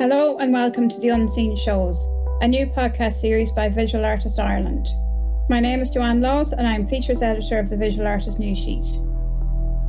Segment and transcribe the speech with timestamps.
[0.00, 2.08] Hello and welcome to The Unseen Shows,
[2.40, 4.88] a new podcast series by Visual Artists Ireland.
[5.48, 8.84] My name is Joanne Laws and I'm features editor of the Visual Artist News Sheet.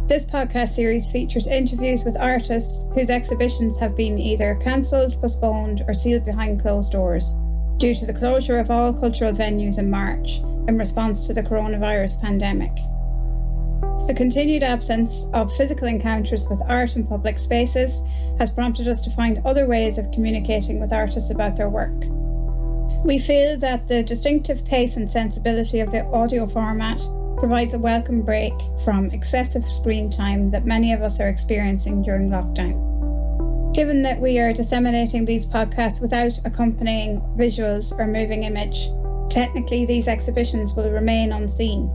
[0.08, 5.96] This podcast series features interviews with artists whose exhibitions have been either cancelled, postponed, or
[5.96, 7.34] sealed behind closed doors
[7.78, 10.38] due to the closure of all cultural venues in March
[10.68, 12.72] in response to the coronavirus pandemic.
[14.08, 18.04] The continued absence of physical encounters with art in public spaces
[18.38, 22.06] has prompted us to find other ways of communicating with artists about their work.
[23.04, 27.02] We feel that the distinctive pace and sensibility of the audio format
[27.40, 28.54] provides a welcome break
[28.84, 33.74] from excessive screen time that many of us are experiencing during lockdown.
[33.74, 38.88] Given that we are disseminating these podcasts without accompanying visuals or moving image,
[39.32, 41.90] technically these exhibitions will remain unseen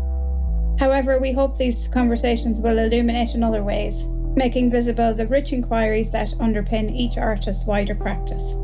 [0.81, 6.11] However, we hope these conversations will illuminate in other ways, making visible the rich inquiries
[6.13, 8.55] that underpin each artist's wider practice.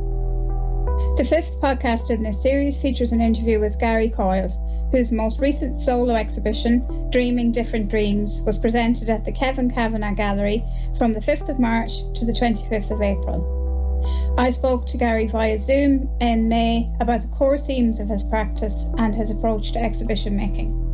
[1.19, 4.48] The fifth podcast in this series features an interview with Gary Coyle,
[4.92, 10.64] whose most recent solo exhibition, Dreaming Different Dreams, was presented at the Kevin Kavanagh Gallery
[10.97, 14.34] from the 5th of March to the 25th of April.
[14.39, 18.89] I spoke to Gary via Zoom in May about the core themes of his practice
[18.97, 20.86] and his approach to exhibition making.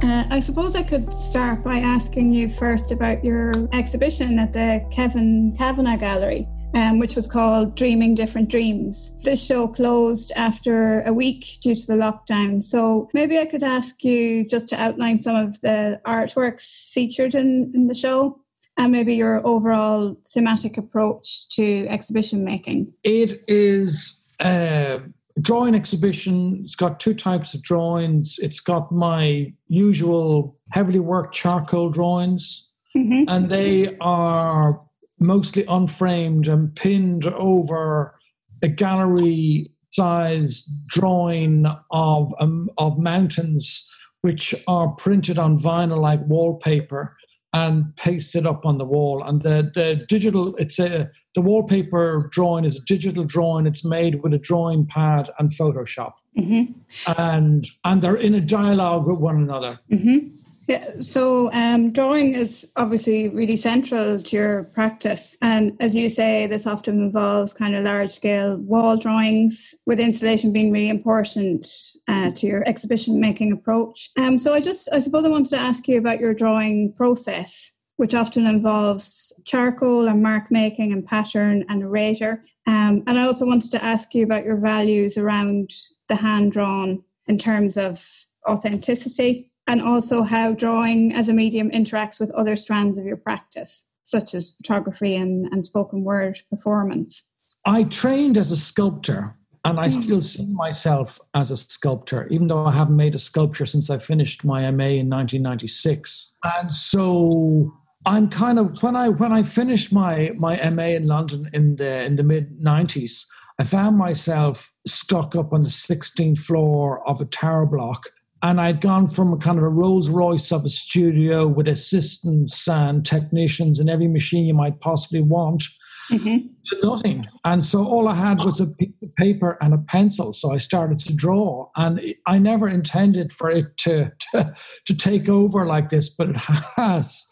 [0.00, 4.86] Uh, I suppose I could start by asking you first about your exhibition at the
[4.92, 9.16] Kevin Kavanagh Gallery, um, which was called Dreaming Different Dreams.
[9.24, 12.62] This show closed after a week due to the lockdown.
[12.62, 17.72] So maybe I could ask you just to outline some of the artworks featured in,
[17.74, 18.40] in the show
[18.76, 22.92] and maybe your overall thematic approach to exhibition making.
[23.02, 24.28] It is.
[24.38, 24.98] Uh
[25.40, 26.60] drawing exhibition.
[26.64, 28.38] It's got two types of drawings.
[28.40, 33.24] It's got my usual heavily worked charcoal drawings, mm-hmm.
[33.28, 34.80] and they are
[35.20, 38.14] mostly unframed and pinned over
[38.62, 47.16] a gallery size drawing of um, of mountains which are printed on vinyl like wallpaper
[47.54, 52.64] and pasted up on the wall and the the digital it's a the wallpaper drawing
[52.64, 53.64] is a digital drawing.
[53.64, 56.72] It's made with a drawing pad and Photoshop, mm-hmm.
[57.16, 59.78] and and they're in a dialogue with one another.
[59.92, 60.34] Mm-hmm.
[60.66, 65.36] Yeah, so um, drawing is obviously really central to your practice.
[65.40, 70.52] And as you say, this often involves kind of large scale wall drawings, with installation
[70.52, 71.68] being really important
[72.08, 74.10] uh, to your exhibition making approach.
[74.18, 77.72] Um, so I just, I suppose I wanted to ask you about your drawing process
[77.98, 82.44] which often involves charcoal and mark making and pattern and erasure.
[82.66, 85.72] Um, and I also wanted to ask you about your values around
[86.06, 88.08] the hand drawn in terms of
[88.48, 93.86] authenticity and also how drawing as a medium interacts with other strands of your practice,
[94.04, 97.26] such as photography and, and spoken word performance.
[97.64, 99.34] I trained as a sculptor
[99.64, 100.02] and I mm.
[100.04, 103.98] still see myself as a sculptor, even though I haven't made a sculpture since I
[103.98, 106.36] finished my MA in 1996.
[106.44, 107.74] And so
[108.08, 112.04] I'm kind of when I when I finished my my MA in London in the
[112.04, 113.26] in the mid '90s,
[113.58, 118.04] I found myself stuck up on the 16th floor of a tower block,
[118.42, 122.66] and I'd gone from a kind of a Rolls Royce of a studio with assistants
[122.66, 125.64] and technicians and every machine you might possibly want.
[126.10, 126.46] Mm-hmm.
[126.64, 127.26] To nothing.
[127.44, 130.32] And so all I had was a piece of paper and a pencil.
[130.32, 131.68] So I started to draw.
[131.76, 134.54] And I never intended for it to, to,
[134.86, 136.36] to take over like this, but it
[136.76, 137.26] has.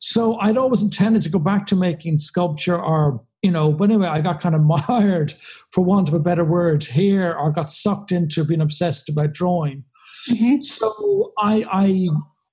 [0.00, 4.08] So I'd always intended to go back to making sculpture or, you know, but anyway,
[4.08, 5.34] I got kind of mired,
[5.72, 9.84] for want of a better word, here or got sucked into being obsessed about drawing.
[10.30, 10.60] Mm-hmm.
[10.60, 12.08] So I, I,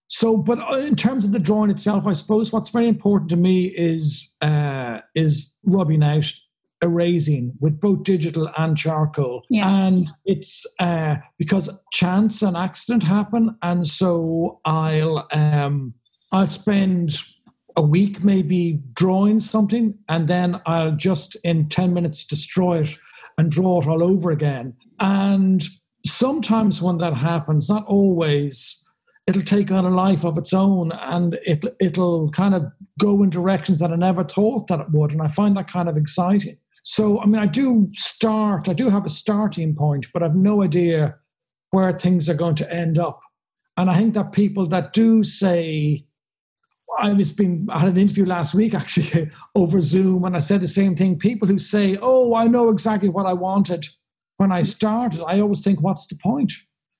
[0.08, 3.66] so, but in terms of the drawing itself, I suppose what's very important to me
[3.66, 6.31] is, uh, is rubbing out
[6.84, 9.68] erasing with both digital and charcoal yeah.
[9.88, 15.91] and it's uh, because chance and accident happen and so i'll um
[16.31, 17.19] i'll spend
[17.78, 22.97] a week maybe drawing something and then I'll just in 10 minutes destroy it
[23.38, 24.76] and draw it all over again.
[25.00, 25.64] And
[26.06, 28.84] sometimes when that happens, not always,
[29.28, 32.66] it'll take on a life of its own and it, it'll kind of
[33.00, 35.12] go in directions that I never thought that it would.
[35.12, 36.58] And I find that kind of exciting.
[36.82, 40.64] So, I mean, I do start, I do have a starting point, but I've no
[40.64, 41.16] idea
[41.70, 43.20] where things are going to end up.
[43.76, 46.07] And I think that people that do say,
[46.99, 50.61] I was being I had an interview last week actually over Zoom and I said
[50.61, 51.17] the same thing.
[51.17, 53.87] People who say, "Oh, I know exactly what I wanted
[54.37, 56.53] when I started," I always think, "What's the point?"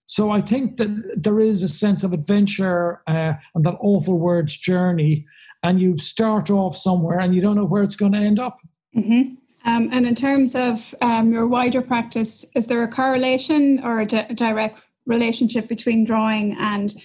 [0.06, 4.56] So I think that there is a sense of adventure uh, and that awful word's
[4.56, 5.26] journey,
[5.64, 8.58] and you start off somewhere and you don't know where it's going to end up.
[8.96, 9.36] Mm-hmm.
[9.66, 14.06] Um, and in terms of um, your wider practice, is there a correlation or a,
[14.06, 16.96] di- direct relationship between drawing and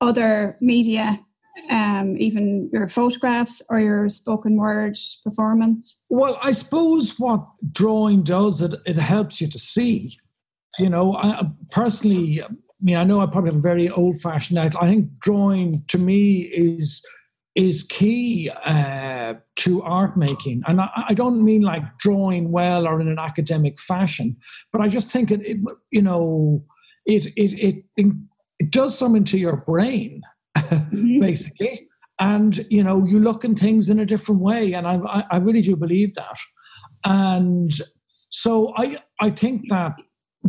[0.00, 1.20] other media,
[1.70, 6.02] um, even your photographs or your spoken word performance?
[6.08, 10.16] Well, I suppose what drawing does, it, it helps you to see.
[10.78, 12.48] You know, I, personally, I
[12.80, 16.40] mean, I know I probably have a very old fashioned I think drawing to me
[16.40, 17.04] is
[17.56, 20.62] is key uh, to art making.
[20.66, 24.36] And I, I, don't mean like drawing well or in an academic fashion,
[24.72, 25.56] but I just think it, it
[25.90, 26.62] you know,
[27.06, 28.12] it, it, it, it,
[28.70, 30.22] does something to your brain,
[30.68, 31.20] mm-hmm.
[31.20, 31.88] basically.
[32.18, 34.72] And, you know, you look at things in a different way.
[34.72, 36.38] And I, I really do believe that.
[37.04, 37.70] And
[38.30, 39.92] so I, I think that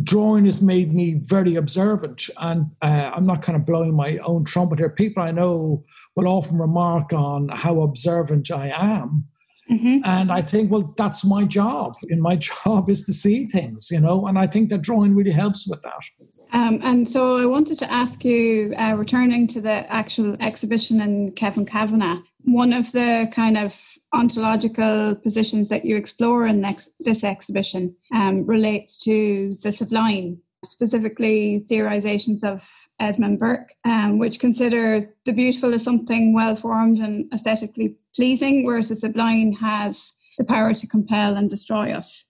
[0.02, 4.44] drawing has made me very observant and uh, i'm not kind of blowing my own
[4.44, 5.84] trumpet here people i know
[6.16, 9.24] will often remark on how observant i am
[9.70, 9.98] mm-hmm.
[10.04, 14.00] and i think well that's my job and my job is to see things you
[14.00, 16.04] know and i think that drawing really helps with that
[16.52, 21.32] um, and so I wanted to ask you, uh, returning to the actual exhibition in
[21.32, 23.78] Kevin Kavanagh, one of the kind of
[24.14, 32.42] ontological positions that you explore in this exhibition um, relates to the sublime, specifically theorizations
[32.42, 32.68] of
[32.98, 38.88] Edmund Burke, um, which consider the beautiful as something well formed and aesthetically pleasing, whereas
[38.88, 42.27] the sublime has the power to compel and destroy us.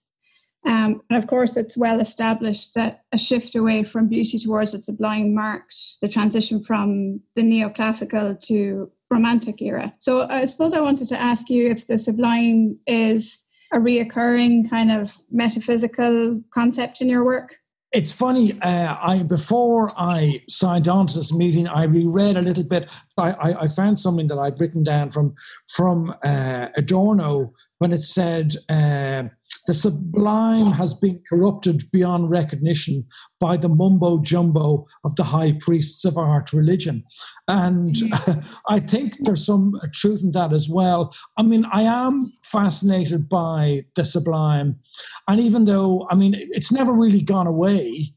[0.65, 4.81] Um, and of course, it's well established that a shift away from beauty towards the
[4.81, 9.93] sublime marks the transition from the neoclassical to romantic era.
[9.99, 14.91] So I suppose I wanted to ask you if the sublime is a reoccurring kind
[14.91, 17.55] of metaphysical concept in your work.
[17.91, 18.59] It's funny.
[18.61, 22.87] Uh, I before I signed on to this meeting, I reread a little bit.
[23.17, 25.33] I, I, I found something that I'd written down from
[25.67, 28.55] from uh, Adorno when it said.
[28.69, 29.23] Uh,
[29.67, 33.05] the sublime has been corrupted beyond recognition
[33.39, 37.03] by the mumbo jumbo of the high priests of art religion.
[37.47, 37.95] And
[38.69, 41.13] I think there's some truth in that as well.
[41.37, 44.79] I mean, I am fascinated by the sublime.
[45.27, 48.13] And even though, I mean, it's never really gone away,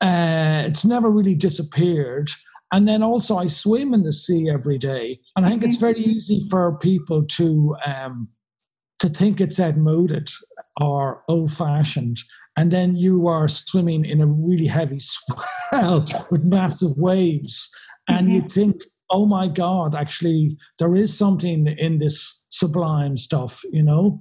[0.00, 2.30] uh, it's never really disappeared.
[2.72, 5.20] And then also, I swim in the sea every day.
[5.36, 7.76] And I think it's very easy for people to.
[7.84, 8.28] Um,
[8.98, 10.30] to think it's outmoded
[10.80, 12.18] or old fashioned,
[12.56, 17.70] and then you are swimming in a really heavy swell with massive waves,
[18.08, 18.36] and mm-hmm.
[18.36, 24.20] you think, oh my God, actually, there is something in this sublime stuff, you know,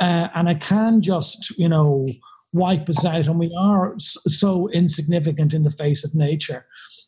[0.00, 2.06] uh, and I can just, you know,
[2.52, 6.66] wipe us out, and we are so insignificant in the face of nature.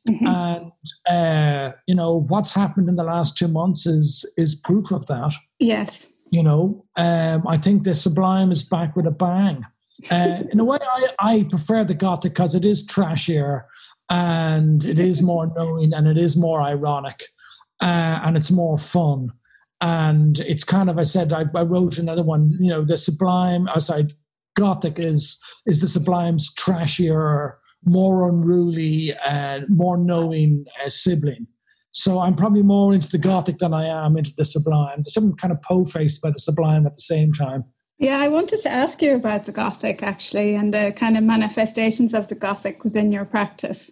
[0.09, 0.27] Mm-hmm.
[0.27, 0.73] And
[1.09, 5.35] uh, you know what's happened in the last two months is is proof of that.
[5.59, 6.09] Yes.
[6.31, 9.65] You know, um, I think the Sublime is back with a bang.
[10.11, 13.65] Uh, in a way, I, I prefer the Gothic because it is trashier
[14.09, 17.23] and it is more knowing and it is more ironic
[17.83, 19.33] uh, and it's more fun.
[19.81, 23.69] And it's kind of, I said, I, I wrote another one, you know, the Sublime,
[23.69, 24.13] outside
[24.57, 27.55] Gothic is is the Sublime's trashier,
[27.85, 31.47] more unruly, uh, more knowing uh, sibling.
[31.93, 34.99] So I'm probably more into the Gothic than I am into the Sublime.
[34.99, 37.65] There's some kind of po-faced by the Sublime at the same time.
[37.99, 42.15] Yeah, I wanted to ask you about the Gothic actually and the kind of manifestations
[42.15, 43.91] of the Gothic within your practice.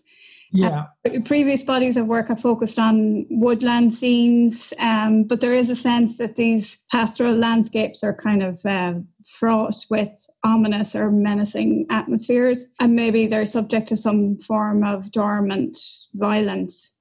[0.51, 0.87] Yeah.
[1.05, 5.77] Uh, previous bodies of work have focused on woodland scenes, um, but there is a
[5.77, 8.95] sense that these pastoral landscapes are kind of uh,
[9.27, 10.11] fraught with
[10.45, 15.77] ominous or menacing atmospheres, and maybe they're subject to some form of dormant
[16.15, 16.95] violence.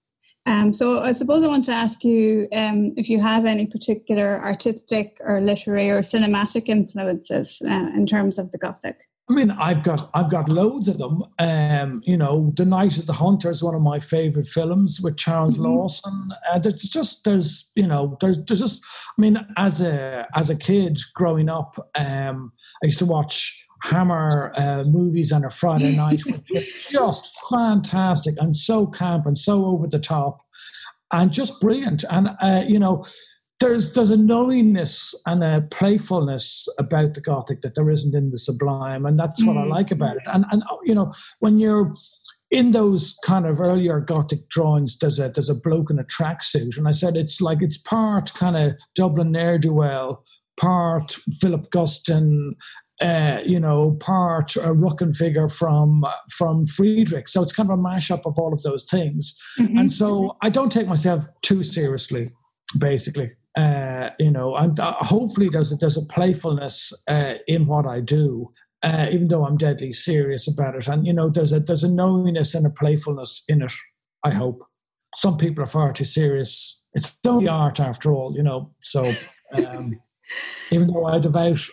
[0.47, 4.41] Um, so I suppose I want to ask you um, if you have any particular
[4.41, 9.01] artistic or literary or cinematic influences uh, in terms of the Gothic.
[9.29, 11.25] I mean, I've got I've got loads of them.
[11.37, 15.17] Um, you know, The Night of the Hunter is one of my favorite films with
[15.17, 15.65] Charles mm-hmm.
[15.65, 16.29] Laughton.
[16.49, 18.85] Uh, there's just there's you know there's there's just
[19.17, 24.53] I mean, as a as a kid growing up, um, I used to watch Hammer
[24.55, 26.21] uh, movies on a Friday night,
[26.89, 30.41] just fantastic and so camp and so over the top,
[31.11, 32.03] and just brilliant.
[32.09, 33.05] And uh, you know,
[33.59, 38.37] there's there's a knowingness and a playfulness about the Gothic that there isn't in the
[38.37, 39.63] Sublime, and that's what mm.
[39.63, 40.23] I like about it.
[40.27, 41.93] And and you know, when you're
[42.49, 46.77] in those kind of earlier Gothic drawings, there's a there's a bloke in a tracksuit,
[46.77, 50.23] and I said it's like it's part kind of Dublin ne'er do well,
[50.59, 52.51] part Philip Guston,
[53.01, 57.27] uh, you know, part a Rückenfigur from from Friedrich.
[57.27, 59.39] So it's kind of a mashup of all of those things.
[59.59, 59.77] Mm-hmm.
[59.77, 62.31] And so I don't take myself too seriously,
[62.77, 63.31] basically.
[63.55, 68.01] Uh, you know, and uh, hopefully there's a, there's a playfulness uh, in what I
[68.01, 68.51] do,
[68.83, 70.87] uh, even though I'm deadly serious about it.
[70.87, 73.73] And you know, there's a there's a knowingness and a playfulness in it.
[74.23, 74.63] I hope.
[75.15, 76.81] Some people are far too serious.
[76.93, 78.73] It's only art after all, you know.
[78.81, 79.05] So
[79.53, 79.95] um,
[80.71, 81.67] even though I devote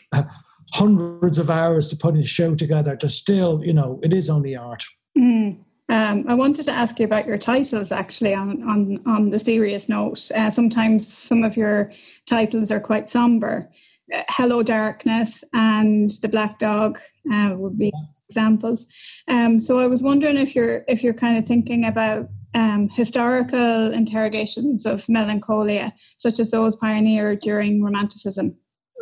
[0.75, 4.57] hundreds of hours to putting a show together, to still, you know, it is only
[4.57, 4.85] art.
[5.17, 5.59] Mm.
[5.89, 9.89] Um, I wanted to ask you about your titles actually on, on, on the serious
[9.89, 10.31] note.
[10.35, 11.93] Uh, sometimes some of your
[12.27, 13.71] titles are quite somber.
[14.13, 16.99] Uh, Hello Darkness and The Black Dog
[17.33, 17.93] uh, would be
[18.29, 18.87] examples.
[19.29, 23.93] Um, so I was wondering if you're if you're kind of thinking about um, historical
[23.93, 28.57] interrogations of melancholia, such as those pioneered during Romanticism.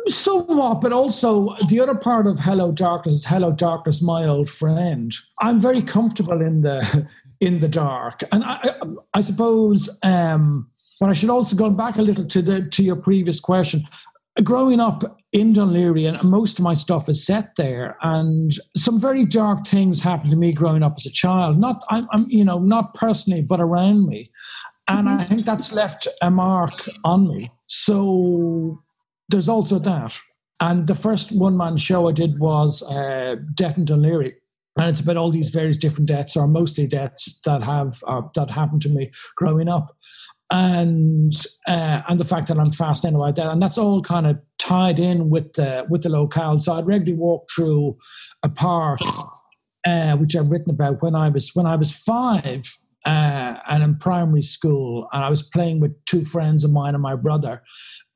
[0.07, 5.13] Somewhat, but also the other part of Hello Darkness is Hello Darkness, my old friend.
[5.39, 7.07] I'm very comfortable in the
[7.39, 8.75] in the dark, and I,
[9.13, 9.89] I suppose.
[10.03, 10.69] Um,
[10.99, 13.87] but I should also go back a little to the to your previous question.
[14.43, 19.25] Growing up in Laoghaire, and most of my stuff is set there, and some very
[19.25, 21.59] dark things happened to me growing up as a child.
[21.59, 24.25] Not, I'm, I'm you know, not personally, but around me,
[24.87, 27.51] and I think that's left a mark on me.
[27.67, 28.81] So
[29.33, 30.17] there's also that.
[30.61, 34.35] And the first one man show I did was uh, in Dún Laoghaire.
[34.77, 38.49] And it's about all these various different deaths, or mostly deaths that have uh, that
[38.49, 39.95] happened to me growing up,
[40.51, 41.31] and
[41.67, 44.99] uh, and the fact that I'm fascinated by that, and that's all kind of tied
[44.99, 46.57] in with the with the locale.
[46.57, 47.97] So I'd regularly walk through
[48.41, 48.99] a park,
[49.85, 52.75] uh, which I've written about when I was when I was five,
[53.05, 57.03] uh, and in primary school, and I was playing with two friends of mine and
[57.03, 57.61] my brother,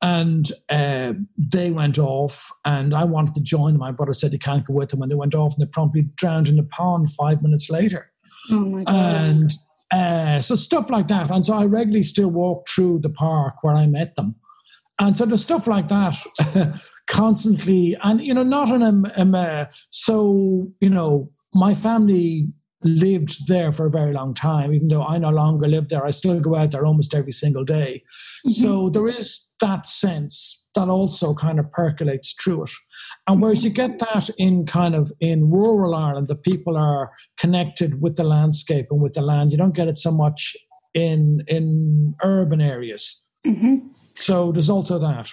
[0.00, 3.80] and uh, they went off, and I wanted to join them.
[3.80, 6.08] My brother said you can't go with them, and they went off, and they promptly
[6.16, 8.10] drowned in the pond five minutes later.
[8.50, 8.94] Oh my god!
[8.94, 9.52] And
[9.90, 13.74] uh, so stuff like that, and so I regularly still walk through the park where
[13.74, 14.36] I met them,
[14.98, 16.80] and so there's stuff like that
[17.10, 22.48] constantly, and you know, not in a, a so you know, my family
[22.82, 24.72] lived there for a very long time.
[24.72, 27.64] Even though I no longer live there, I still go out there almost every single
[27.64, 28.02] day.
[28.46, 28.50] Mm-hmm.
[28.50, 32.70] So there is that sense that also kind of percolates through it.
[33.26, 38.00] And whereas you get that in kind of in rural Ireland, the people are connected
[38.00, 39.50] with the landscape and with the land.
[39.50, 40.56] You don't get it so much
[40.94, 43.22] in in urban areas.
[43.46, 43.88] Mm-hmm.
[44.14, 45.30] So there's also that.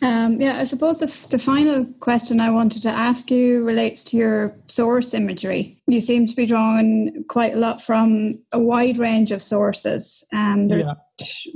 [0.00, 4.16] Um, yeah, I suppose the, the final question I wanted to ask you relates to
[4.16, 5.82] your source imagery.
[5.86, 10.22] You seem to be drawing quite a lot from a wide range of sources.
[10.32, 10.94] Um, yeah.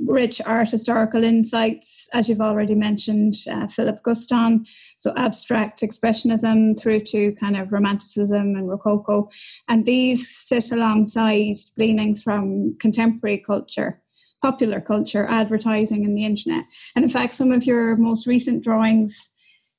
[0.06, 4.66] Rich art historical insights, as you've already mentioned, uh, Philip Guston,
[4.98, 9.30] so abstract expressionism through to kind of romanticism and rococo.
[9.68, 14.01] And these sit alongside gleanings from contemporary culture
[14.42, 16.64] popular culture, advertising, and the internet.
[16.94, 19.30] And in fact, some of your most recent drawings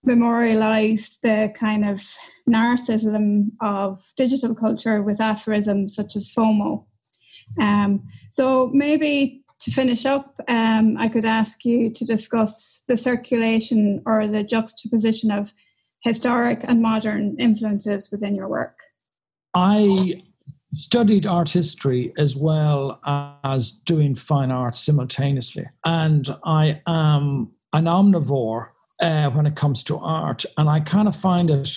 [0.03, 2.01] memorialize the kind of
[2.49, 6.85] narcissism of digital culture with aphorisms such as FOMO.
[7.59, 14.01] Um, so maybe to finish up, um, I could ask you to discuss the circulation
[14.05, 15.53] or the juxtaposition of
[16.01, 18.79] historic and modern influences within your work.
[19.53, 20.15] I
[20.73, 22.99] studied art history as well
[23.43, 25.65] as doing fine art simultaneously.
[25.85, 28.69] And I am an omnivore
[29.01, 30.45] uh, when it comes to art.
[30.57, 31.69] And I kind of find it.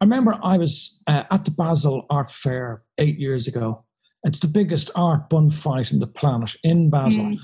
[0.00, 3.84] I remember I was uh, at the Basel Art Fair eight years ago.
[4.24, 7.24] It's the biggest art bun fight in the planet in Basel.
[7.24, 7.38] Mm.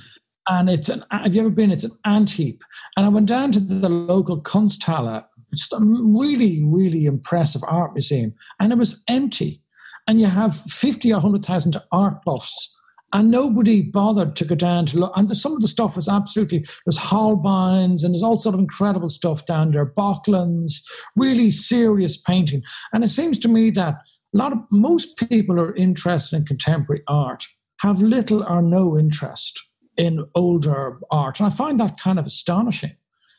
[0.49, 1.73] And it's an, have you ever been?
[1.73, 2.63] It's an ant heap.
[2.97, 8.35] And I went down to the local Kunsthalle, it's a really, really impressive art museum,
[8.59, 9.63] and it was empty
[10.07, 12.79] and you have 50 or 100,000 art buffs
[13.13, 15.13] and nobody bothered to go down to look.
[15.15, 19.09] And some of the stuff was absolutely there's Holbeins and there's all sort of incredible
[19.09, 20.85] stuff down there, Böcklin's,
[21.17, 22.63] really serious painting.
[22.93, 23.95] And it seems to me that
[24.35, 27.47] a lot of most people are interested in contemporary art
[27.79, 29.63] have little or no interest
[29.97, 32.97] in older art, and I find that kind of astonishing.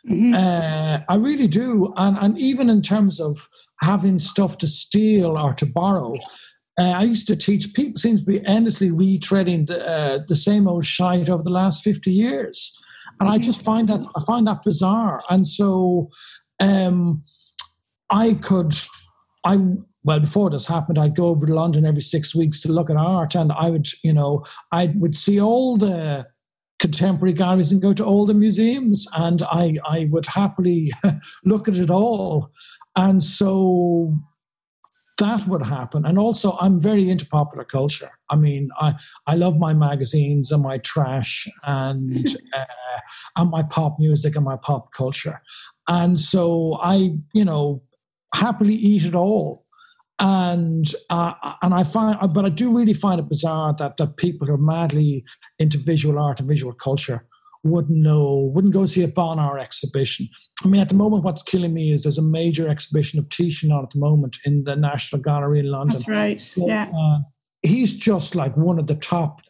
[0.09, 0.33] Mm-hmm.
[0.35, 3.47] Uh, I really do, and and even in terms of
[3.81, 6.13] having stuff to steal or to borrow,
[6.77, 10.67] uh, I used to teach people seem to be endlessly retreading the, uh, the same
[10.67, 12.77] old shite over the last 50 years.
[13.19, 15.21] And I just find that I find that bizarre.
[15.29, 16.09] And so
[16.59, 17.21] um,
[18.09, 18.73] I could
[19.45, 19.57] I
[20.03, 22.97] well before this happened, I'd go over to London every six weeks to look at
[22.97, 26.27] art and I would, you know, I would see all the
[26.79, 30.91] contemporary galleries and go to all the museums and I, I would happily
[31.45, 32.51] look at it all.
[32.95, 34.17] And so
[35.17, 36.05] that would happen.
[36.05, 38.11] And also, I'm very into popular culture.
[38.29, 38.95] I mean, I,
[39.27, 42.65] I love my magazines and my trash and uh,
[43.35, 45.41] and my pop music and my pop culture.
[45.87, 47.83] And so I, you know,
[48.33, 49.65] happily eat it all.
[50.19, 54.49] And uh, and I find, but I do really find it bizarre that that people
[54.49, 55.25] are madly
[55.59, 57.25] into visual art and visual culture
[57.65, 60.29] wouldn't know, wouldn't go see a Bonnard exhibition.
[60.63, 63.71] I mean, at the moment, what's killing me is there's a major exhibition of Titian
[63.71, 65.95] on at the moment in the National Gallery in London.
[65.95, 66.39] That's right.
[66.39, 66.91] So, yeah.
[66.95, 67.19] Uh,
[67.63, 69.41] he's just like one of the top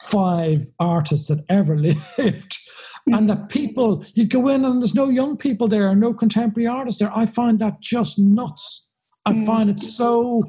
[0.00, 1.76] five artists that ever
[2.18, 2.58] lived.
[3.06, 6.98] and that people, you go in and there's no young people there, no contemporary artists
[6.98, 7.14] there.
[7.14, 8.88] I find that just nuts.
[9.26, 9.46] I mm.
[9.46, 10.44] find it so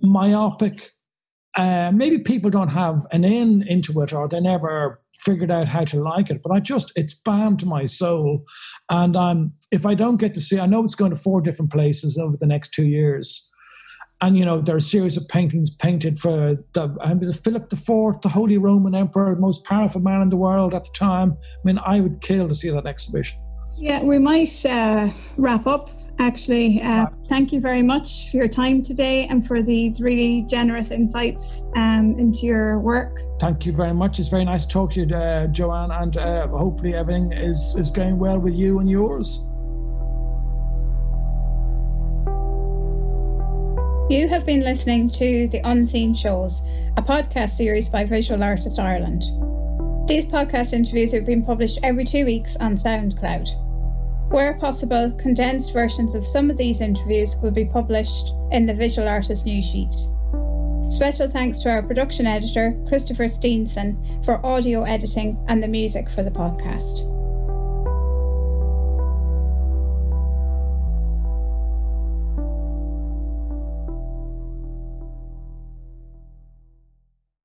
[0.00, 0.90] myopic
[1.56, 5.84] uh, maybe people don't have an in into it or they never figured out how
[5.84, 8.44] to like it but i just it's bound to my soul
[8.90, 11.72] and i'm if i don't get to see i know it's going to four different
[11.72, 13.50] places over the next two years
[14.20, 17.70] and you know there are a series of paintings painted for the um, was Philip
[17.72, 21.36] IV, the Holy Roman Emperor, most powerful man in the world at the time.
[21.42, 23.45] I mean, I would kill to see that exhibition.
[23.78, 26.80] Yeah, we might uh, wrap up actually.
[26.80, 31.64] Uh, thank you very much for your time today and for these really generous insights
[31.76, 33.20] um, into your work.
[33.38, 34.18] Thank you very much.
[34.18, 37.90] It's very nice to talk to you, uh, Joanne, and uh, hopefully everything is, is
[37.90, 39.44] going well with you and yours.
[44.08, 46.62] You have been listening to The Unseen Shows,
[46.96, 49.24] a podcast series by Visual Artist Ireland.
[50.06, 53.65] These podcast interviews have been published every two weeks on SoundCloud.
[54.28, 59.08] Where possible, condensed versions of some of these interviews will be published in the Visual
[59.08, 59.94] Artist news sheet.
[60.90, 66.22] Special thanks to our production editor, Christopher Steenson, for audio editing and the music for
[66.22, 67.15] the podcast.